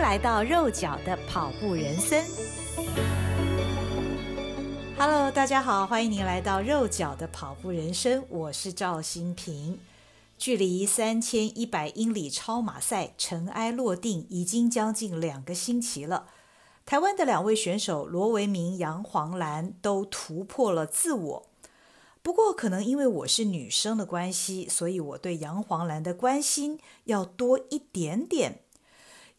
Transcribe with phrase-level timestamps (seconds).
[0.00, 2.24] 来到肉脚的跑步人生。
[4.98, 9.78] Hello，大家好，欢迎您来到肉脚的跑步人生，我是赵新平。
[10.38, 16.28] 距离三千一百英里超马赛尘埃落定已经将近两个星期了。
[16.86, 21.46] 台湾的两位选手罗维明、杨黄兰都突破了自我。
[22.22, 28.62] 不过，可能因为我是女生的关系，所以我对杨黄兰的关心要多一点点。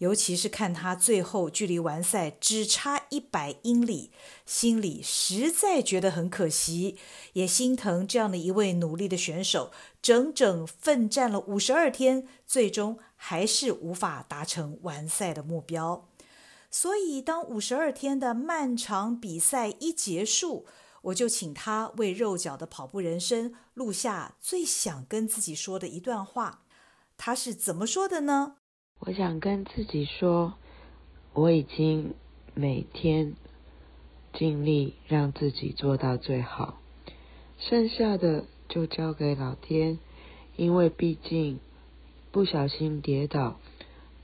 [0.02, 4.10] 尤其是看他最后距离完赛只差一百英里，
[4.48, 6.98] 心里实在觉得很可惜，
[7.34, 16.10] 也心疼这样的一位努力的选手，整整奋战了五十二天，最终还是无法达成完赛的目标。
[16.72, 20.66] 所以，当五十二天的漫长比赛一结束，
[21.04, 26.64] 我就请他为肉脚的跑步人生录下最想跟自己说的一段话。
[27.18, 28.56] 他是怎么说的呢？
[29.04, 30.54] 我想跟自己说，
[31.34, 32.14] 我已经
[32.54, 33.34] 每天
[34.32, 36.78] 尽力让自己做到最好，
[37.58, 39.98] 剩下的就交给老天。
[40.56, 41.60] 因为毕竟
[42.32, 43.60] 不小心跌倒，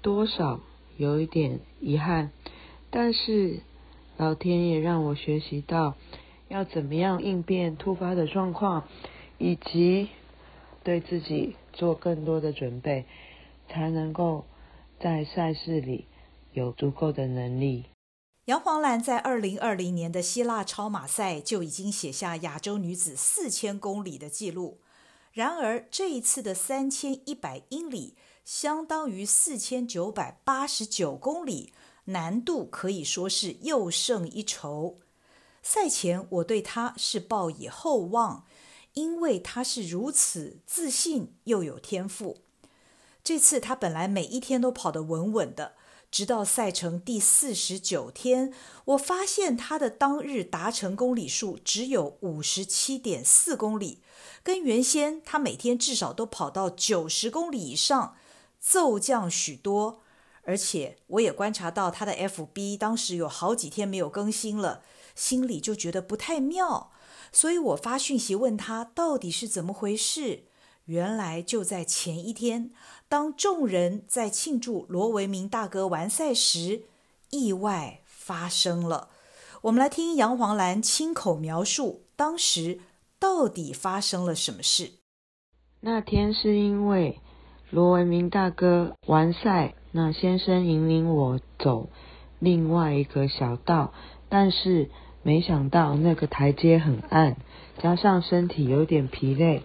[0.03, 0.59] 多少
[0.95, 2.31] 有一点遗憾，
[2.91, 3.61] 但是
[4.15, 5.95] 老天也让我学习到。
[6.49, 8.87] 要怎么样应变突发的状况，
[9.39, 10.09] 以及
[10.83, 13.05] 对自己做更多的准备，
[13.67, 14.45] 才能够
[14.99, 16.07] 在赛事里
[16.53, 17.85] 有足够的能力。
[18.45, 24.79] 杨黄兰在二零二零年的希腊超马赛就已经写下亚洲女子四千公里的纪录，
[25.33, 31.73] 然而这一次的三千一百英里，相当于四千九百八十九公里，
[32.05, 34.97] 难度可以说是又胜一筹。
[35.61, 38.45] 赛前我对她是抱以厚望，
[38.93, 42.37] 因为她是如此自信又有天赋。
[43.27, 45.73] 这次他本来每一天都跑得稳稳的，
[46.09, 48.53] 直到赛程第四十九天，
[48.85, 54.01] 我发现他的当日达成公里数只有五十七点四公里，
[54.43, 58.15] 跟原先他每天至少都跑到九十公里以上，
[58.61, 60.03] 骤降许多。
[60.43, 64.83] 而且我也观察到他的 FB 当时有好几天没有更新了。
[65.15, 66.93] 心里就觉得不太妙，
[67.33, 70.45] 所以我发讯息问他到底是怎么回事。
[70.87, 72.71] 原来就在前一天，
[73.09, 76.83] 当众人在庆祝罗维明大哥完赛时，
[77.29, 79.09] 意外发生了。
[79.63, 82.79] 我们来听杨黄兰亲口描述当时
[83.19, 84.91] 到底发生了什么事。
[85.81, 87.19] 那天是因为
[87.69, 91.89] 罗维明大哥完赛，那先生引领我走
[92.39, 93.93] 另外一个小道，
[94.29, 94.89] 但是。
[95.23, 97.35] 没想到那个台阶很暗，
[97.79, 99.61] 加上身体有点疲累，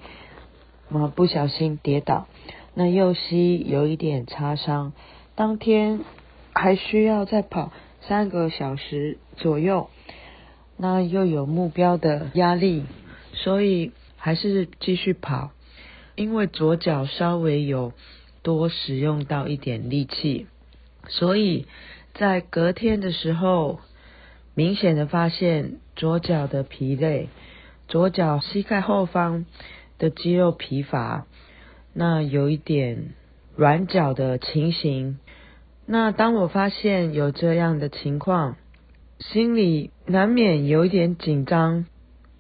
[1.15, 2.27] 不小心跌倒，
[2.75, 4.93] 那右膝有一点擦伤。
[5.35, 6.01] 当天
[6.53, 9.89] 还需要再跑三个小时左右，
[10.77, 12.85] 那又有目标的压力，
[13.33, 15.51] 所以还是继续跑。
[16.15, 17.93] 因为左脚稍微有
[18.43, 20.47] 多使用到一点力气，
[21.09, 21.67] 所以
[22.15, 23.81] 在隔天的时候。
[24.55, 27.31] 明显的发现左脚的疲累，
[27.89, 29.47] 左脚膝盖后方
[30.03, 31.27] 的肌肉疲乏，
[31.93, 33.11] 那有一点
[33.55, 35.21] 软脚的情形。
[35.87, 38.57] 那当我发现有这样的情况，
[39.21, 41.87] 心里难免有一点紧张。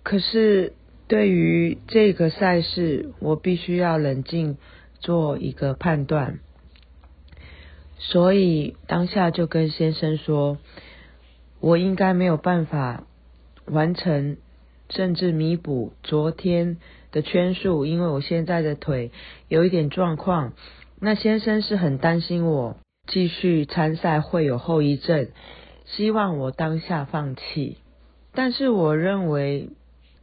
[0.02, 0.72] 可是
[1.06, 4.56] 对于这个赛事，我必须要冷静
[4.98, 6.40] 做一个判断，
[7.98, 10.58] 所以当下就跟先生说。
[11.64, 13.04] 我应该没有办法
[13.66, 14.36] 完成，
[14.88, 16.78] 甚至弥补昨天
[17.12, 19.12] 的圈数，因为我现在的腿
[19.46, 20.54] 有一点状况。
[20.98, 25.28] 那先生是很担心我继续参赛会有后遗症，
[25.84, 27.76] 希望我当下放弃。
[28.34, 29.68] 但是我认为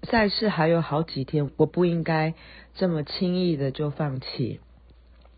[0.04, 2.34] 赛事还有好几天，我不应该
[2.76, 4.60] 这么轻易的就放弃。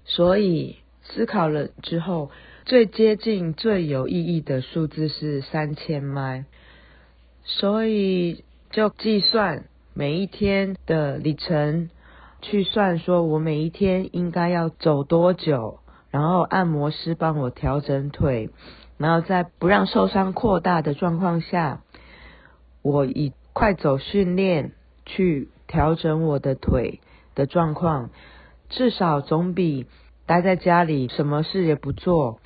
[0.05, 2.31] 所以思考了之后。
[2.63, 6.45] 最接近、最有意义的数字是三千迈，
[7.43, 9.65] 所以就计算
[10.01, 11.91] 每一天的里程，
[12.41, 15.77] 去算说我每一天应该要走多久，
[16.09, 18.49] 然后按摩师帮我调整腿，
[18.97, 21.83] 然后在不让受伤扩大的状况下，
[22.81, 24.71] 我以快走训练
[25.05, 26.99] 去调整我的腿
[27.35, 28.09] 的状况，
[28.69, 29.85] 至少总比
[30.25, 32.39] 待在家里什么事也不做。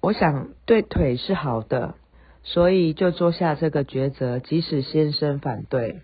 [0.00, 1.96] 我想对腿是好的，
[2.44, 6.02] 所以就做下这个抉择，即使先生反对。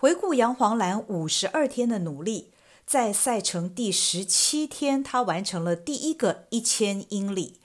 [0.00, 2.52] 回顾杨黄兰五十二天的努力，
[2.86, 7.60] 在赛程第十七天，她完成了第一个一千英里，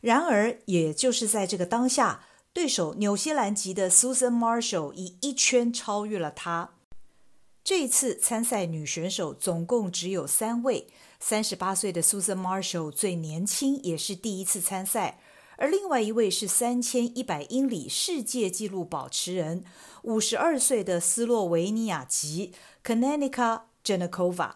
[0.00, 6.74] 然而，也就是在这个当下，对手纽西兰籍的 Susan Marshall 以一圈超越了她。
[7.64, 10.86] 这一次参赛女选手总共只有三位，
[11.18, 15.18] 三十八岁的 Susan Marshall 最年轻，也是第一次参赛。
[15.60, 19.62] 而另外一位是三千一百英里世界纪录保持人，
[20.04, 24.52] 五十二岁的斯洛维尼亚籍 Kanenica Janakova。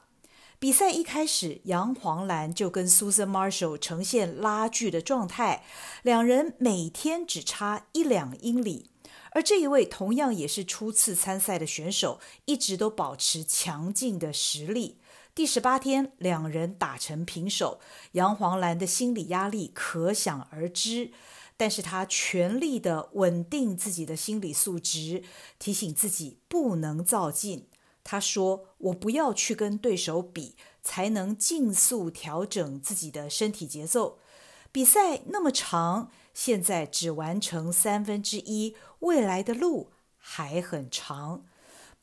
[0.59, 5.67] 比赛一开始，杨黄兰就跟 Susan Marshall 呈现拉锯的状态，
[6.03, 8.89] 两人每天只差一两英里。
[9.33, 14.97] 而这一位同样也是初次参赛的选手，一直都保持强劲的实力。
[15.35, 17.81] 第十八天，两人打成平手，
[18.13, 21.11] 杨黄兰的心理压力可想而知。
[21.57, 25.25] 但是她全力的稳定自己的心理素质，
[25.59, 27.67] 提醒自己不能躁进。
[28.05, 30.55] 她说：“我不要去跟对手比，
[30.85, 34.21] 才能尽速调整自己的身体节奏。
[34.71, 41.45] 比赛那么长，现在只完成三分之一，未来的路还很长。”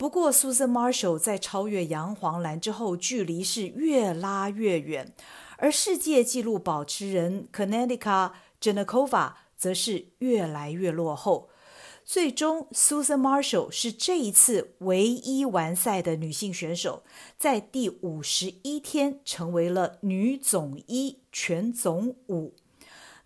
[0.02, 5.14] 不过，Susan Marshall 在超越杨黄兰之后，距离是越拉越远，
[5.58, 11.50] 而世界纪录保持人 Kanenica Janakova 则是越来越落后。
[12.04, 17.04] 最终，Susan Marshall 是这一次唯一完赛的女性选手，
[17.38, 22.54] 在第五十一天成为了女总一、全总五。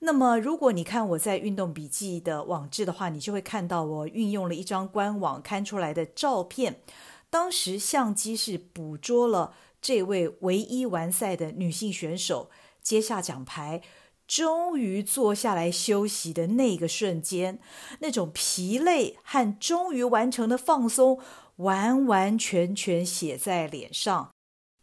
[0.01, 6.83] 那么，如果你看我在运动笔记的网志的话，你就会看到我运用了一张官网刊出来的照片。
[7.31, 12.51] 当时相机是捕捉了这位唯一完赛的女性选手
[12.81, 13.83] 接下奖牌，
[14.29, 17.59] 终于坐下来休息的那个瞬间，
[18.01, 21.19] 那种疲累和终于完成的放松，
[21.57, 24.31] 完完全全写在脸上。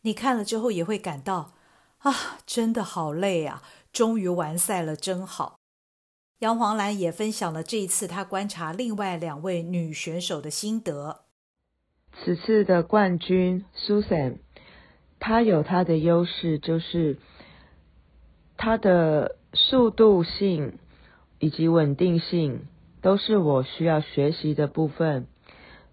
[0.02, 1.54] 你看了之后也会感到，
[2.00, 3.64] 啊，真的好累啊。
[3.94, 5.60] 终于完赛了，真好。
[6.40, 11.22] 杨黄兰也分享了这一次她观察另外两位女选手的心得。
[12.12, 14.40] 此次的冠军 Susan，
[15.20, 17.18] 她有她的优势，就是
[18.58, 20.80] 她的速度性
[21.40, 22.68] 以及稳定性
[23.02, 25.28] 都是我需要学习的部分。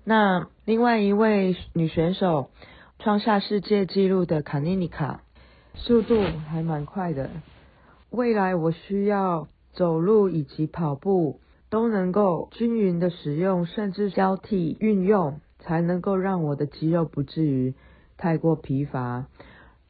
[0.05, 2.51] 那另外一位女选手
[2.99, 5.23] 创下世界纪录的卡尼尼卡，
[5.75, 7.31] 速度还蛮快的。
[8.11, 17.75] 未来我需要走路以及跑步都能够均匀的使用，甚至交替运用，才能够让我的肌肉不至于
[18.17, 19.27] 太过疲乏。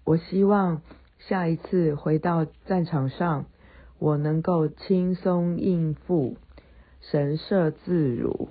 [0.05, 0.83] 我希望
[1.19, 3.47] 下一次回到战场上，
[3.99, 6.37] 我能够轻松应付，
[7.01, 8.49] 神色自如。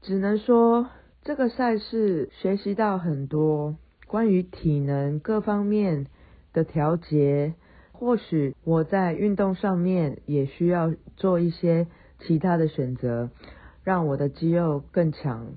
[0.00, 0.88] 只能说
[1.22, 3.76] 这个赛事学习到很多
[4.06, 6.06] 关于体能各方面
[6.54, 7.52] 的调节。
[7.98, 11.88] 或许我在运动上面也需要做一些
[12.24, 13.28] 其他的选择，
[13.82, 15.48] 让我的肌肉更强。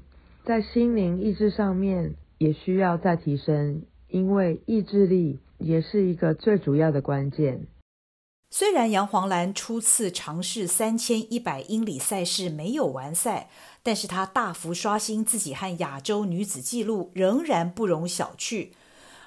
[0.43, 7.67] 在心灵意志上面也需要再提升，因为意志力也是一个最主要的关键。
[8.49, 13.49] 虽然杨黄兰初次尝试三千一百英里赛事没有完赛，
[13.83, 18.69] 但是她大幅刷新自己和亚洲女子纪录，仍然不容小觑。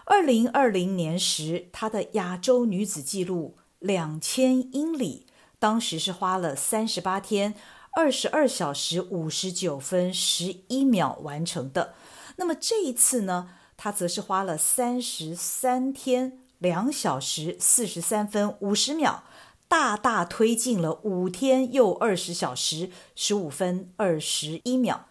[0.06, 5.26] 二零二零年时，她的亚洲女子纪录两千英里，
[5.58, 7.54] 当时是花了三十八天
[7.92, 11.94] 二十二小时五十九分十一秒完成的。
[12.36, 19.24] 那么这一次呢，她则是花了三十三天两小时四十三分五十秒，
[19.68, 25.06] 大大推进了五天又二十小时十五分二十一秒。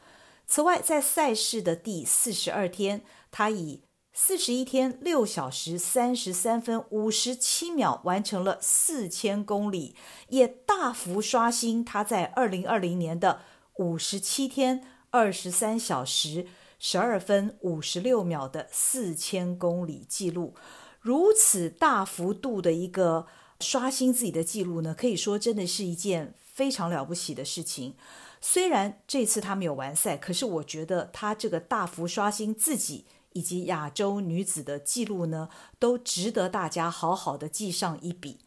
[0.46, 3.01] 此外，在赛事的第四十二天，
[3.32, 3.82] 她以
[4.15, 9.96] 四十一天六小时三十三分五十七秒完成了四千公里，
[10.29, 13.41] 也大幅刷新他在二零二零年的
[13.77, 16.46] 五十七天二十三小时
[16.77, 20.53] 十二分五十六秒的四千公里记录。
[21.01, 23.25] 如此大幅度的一个
[23.60, 27.96] 刷新自己的记录呢，可以说真的是一件非常了不起的事情。
[28.39, 33.05] 虽然这次他没有完赛，可是我觉得他这个大幅刷新自己。
[33.34, 38.40] 以及亚洲女子的记录呢，都值得大家好好的记上一笔。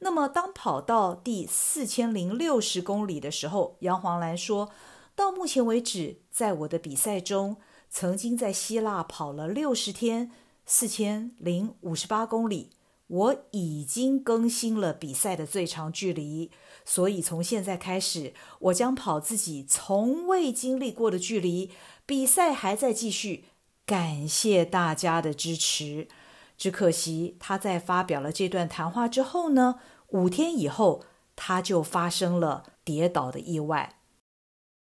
[0.00, 4.70] 那么，当跑到第四千零六十公里的时候，杨黄兰说
[5.14, 7.58] ：“到目前为止，在我的比赛中，
[7.90, 10.30] 曾经在希腊跑了六十天，
[10.64, 12.70] 四千零五十八公里，
[13.08, 16.50] 我已经更新了比赛的最长距离。
[16.86, 21.70] 所以，从现在开始，我将跑自己从未经历过的距离。
[22.06, 23.44] 比赛还在继续。”
[23.86, 26.08] 感谢大家的支持，
[26.56, 33.94] 只可惜他在发表了这段谈话之后呢，五天以后他就发生了跌倒的意外。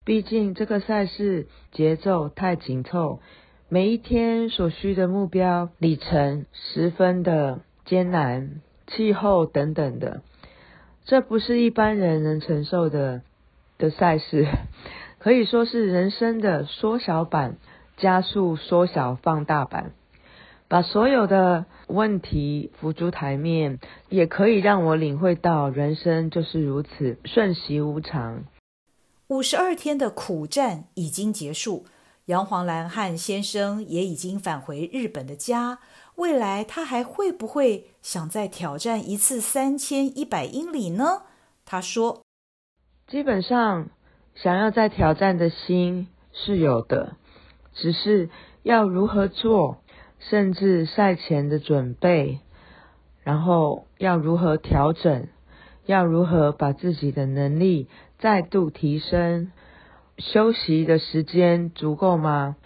[0.04, 3.20] 毕竟这个赛事节奏太紧凑，
[3.68, 10.22] 每一天所需的目标里程十分的艰难，气候等等的，
[11.04, 13.22] 这不是一般人能承受的
[13.78, 14.48] 的赛事，
[15.18, 17.58] 可以说是人生的缩小版、
[18.00, 19.92] 加速缩小放大版。
[20.68, 28.44] 把所有的问题浮出台面，也可以让我领会到人生就是如此瞬息无常。
[29.26, 31.86] 五十二天的苦战已经结束，
[32.26, 35.80] 杨黄兰汉先生也已经返回日本的家。
[36.14, 41.22] 未来他还会不会想再挑战一次三千一百英里呢？
[41.64, 42.22] 他说
[43.10, 43.88] ：“基本上
[44.34, 47.16] 想要再挑战的心是有的，
[47.74, 48.30] 只是
[48.62, 49.78] 要如何做。”
[50.22, 52.40] 甚至赛前的准备，
[53.22, 55.28] 然后要如何调整，
[55.86, 59.50] 要如何把自己的能力再度提升，
[60.18, 62.56] 休息的时间足够吗？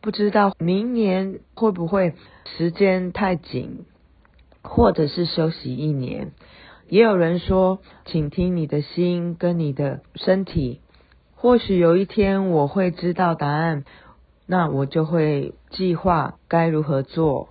[0.00, 2.14] 不知道明年会不会
[2.56, 3.86] 时间太紧，
[4.62, 6.30] 或者是休息一年。
[6.86, 10.80] 也有人说，请听你的心跟你的身体，
[11.34, 13.84] 或许有一天我会知道答案。
[14.50, 17.50] 那我就会计划该如何做。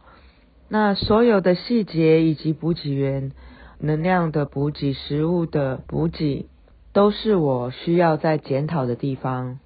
[0.68, 3.32] 那所有的细节以及补给源、
[3.78, 6.48] 能量的补给、食物的补给，
[6.92, 9.60] 都是我需要再检讨的地方。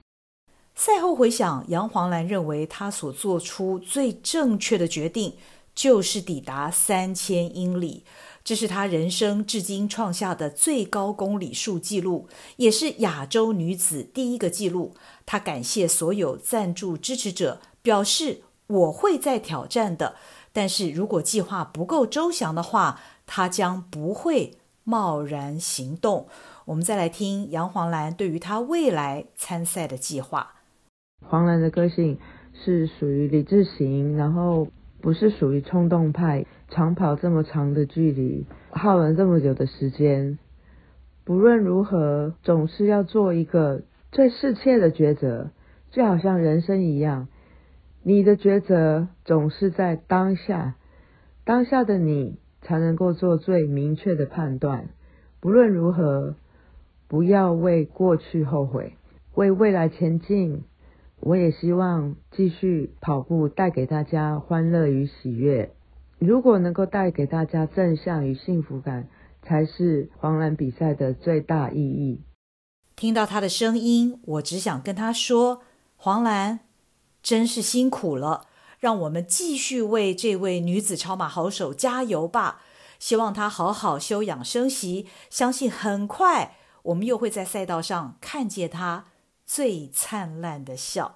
[0.76, 5.34] 赛后回想，杨黄兰认为她所做出最正确的决定，
[5.74, 8.04] 就是抵达三千英里。
[8.44, 14.94] 这是她人生至今创下的最高公里数纪录，也是亚洲女子第一个纪录。
[15.26, 20.16] 她感谢所有赞助支持者，表示我会再挑战的，
[20.52, 26.28] 但是如果计划不够周详的话，她将不会贸然行动。
[26.66, 30.56] 我们再来听杨黄兰对于她未来参赛的计划。
[31.26, 32.18] 黄兰的个性
[32.54, 34.68] 是属于理智型，然后
[35.04, 36.46] 不是属于冲动派。
[36.70, 40.40] 长跑这么长的距离，耗了这么久的时间，
[41.26, 43.84] 不论如何，总是要做一个
[44.14, 45.52] 最适切的抉择，
[45.92, 47.28] 就好像人生一样，
[48.02, 50.76] 你的抉择总是在当下，
[51.44, 54.88] 当下的你才能够做最明确的判断。
[55.42, 56.36] 不论如何，
[57.10, 58.94] 不要为过去后悔，
[59.36, 60.64] 为未来前进。
[61.26, 65.74] 我也希望继续跑步，带给大家欢乐与喜悦。
[66.20, 69.08] 如果能够带给大家正向与幸福感，
[69.42, 72.20] 才是黄兰比赛的最大意义。
[72.98, 75.62] 听到她的声音，我只想跟她说
[75.96, 76.60] ：“黄兰，
[77.22, 78.48] 真是辛苦了，
[78.80, 82.62] 让我们继续为这位女子超马好手加油吧！
[83.00, 89.06] 希望她好好休养生息，相信很快我们又会在赛道上看见她
[89.46, 91.16] 最灿烂的笑。”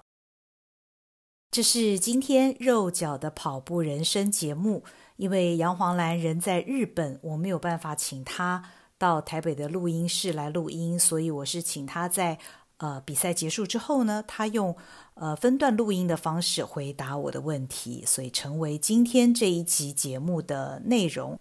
[1.50, 4.84] 这是今天肉脚的跑步人生节目。
[5.16, 8.62] 因为杨黄兰人在日本，我没有办法请她
[8.96, 12.38] 到台北的录音室来录音，所以我是请她在
[12.76, 14.76] 呃比赛结束之后呢，她用
[15.14, 21.36] 呃分段录音的方式回答我的问题，所以成为今天这一集节目的内容。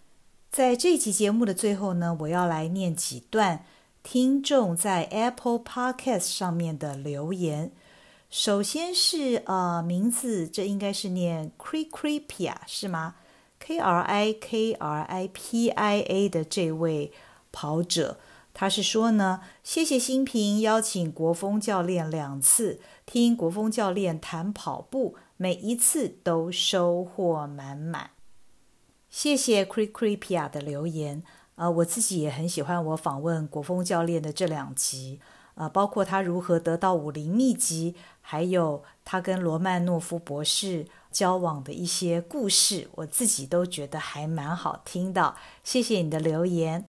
[0.50, 3.64] 在这一集节目的最后呢，我要来念几段
[4.10, 7.74] 听众在 Apple Podcast 上面的留言。
[8.30, 13.16] 首先是呃名字，这应该是念 Krikripia 是吗
[13.60, 17.12] ？K R I K R I P I A 的这位
[17.52, 18.18] 跑者，
[18.54, 28.12] 他是说呢，谢谢新平邀请国风教练两次，听国风教练谈跑步，每一次都收获满满。
[29.10, 31.24] 谢谢 Krikripia 的留言，
[31.58, 35.20] 呃，我自己也很喜欢我访问国峰教练的这两集，
[35.54, 40.88] 呃，包括他如何得到武林秘籍，还有他跟罗曼诺夫博士。
[41.10, 45.36] 交往的一些故事，我自己都觉得还蛮好听的。
[45.64, 46.86] 谢谢你的留言。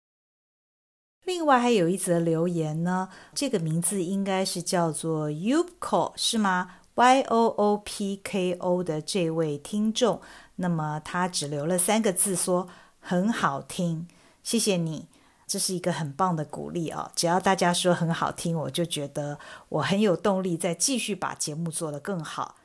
[1.24, 10.20] 另外还有一则留言呢，这个名字应该是叫做 Yoopko 是吗？Y O O P K O 的这位听众，
[10.56, 12.68] 那么他只留了三个字，说
[13.00, 14.06] 很好听。
[14.42, 15.08] 谢谢你，
[15.46, 17.10] 这是一个很棒的鼓励哦。
[17.14, 22.56] 只要大家说很好听，我就觉得我很有动力再继续把节目做得更好。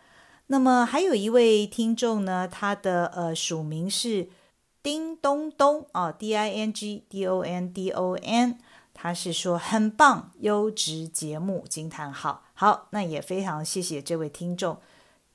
[0.47, 4.29] 那么还有一位听众呢，他的呃署名是
[4.81, 8.57] 叮咚咚啊，D I N G D O N D O N，
[8.93, 12.45] 他是说很棒，优质节目惊叹号。
[12.53, 14.77] 好，那也非常谢谢这位听众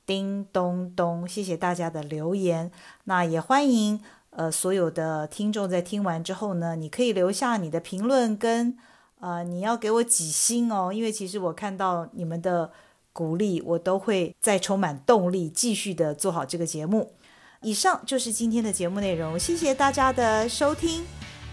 [0.06, 2.72] 叮咚咚，谢谢大家的留言。
[3.04, 4.02] 那也欢迎
[4.34, 8.76] 呃，所有的听众在听完之后呢，你可以留下你的评论跟
[9.20, 12.72] 呃，你要给我几星哦，因为其实我看到你们的
[13.12, 17.12] 鼓励，我都会再充满动力，继续的做好这个节目。
[17.60, 21.04] 以上就是今天的节目内容，谢谢大家的收听，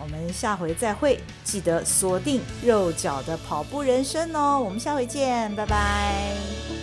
[0.01, 6.78] 我们下回再会，记得锁定肉脚的跑步人生哦，我们下回见，拜拜。